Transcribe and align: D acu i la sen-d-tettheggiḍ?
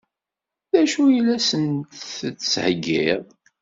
D 0.71 0.73
acu 0.81 1.03
i 1.17 1.19
la 1.25 1.37
sen-d-tettheggiḍ? 1.47 3.23